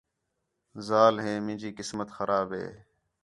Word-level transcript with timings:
ذال 0.87 1.15
ہِے 1.23 1.33
مینجی 1.45 1.69
قسمت 1.77 2.09
خراب 2.17 2.47
ہِے 2.57 2.67